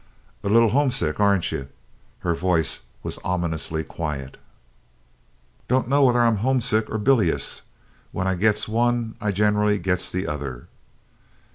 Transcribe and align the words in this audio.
"A 0.43 0.49
little 0.49 0.69
homesick, 0.69 1.19
aren't 1.19 1.51
you?" 1.51 1.67
Her 2.21 2.33
voice 2.33 2.79
was 3.03 3.19
ominously 3.23 3.83
quiet. 3.83 4.37
"Don't 5.67 5.87
know 5.87 6.05
whether 6.05 6.21
I'm 6.21 6.37
homesick 6.37 6.89
or 6.89 6.97
bilious; 6.97 7.61
when 8.11 8.25
I 8.25 8.33
gits 8.33 8.67
one 8.67 9.13
I 9.21 9.31
generally 9.31 9.77
gits 9.77 10.11
the 10.11 10.25
other." 10.25 10.67